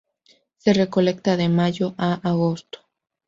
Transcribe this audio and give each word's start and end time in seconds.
Se 0.57 0.73
recolecta 0.73 1.37
de 1.37 1.47
mayo 1.47 1.93
a 1.99 2.13
agosto. 2.27 2.79